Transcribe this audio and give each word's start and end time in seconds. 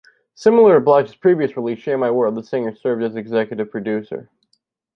Similar 0.33 0.79
to 0.79 0.79
Blige's 0.79 1.13
previous 1.15 1.55
release 1.55 1.77
"Share 1.77 1.95
My 1.95 2.09
World", 2.09 2.33
the 2.33 2.41
singer 2.41 2.73
served 2.75 3.03
as 3.03 3.15
executive 3.15 3.69
producer. 3.69 4.31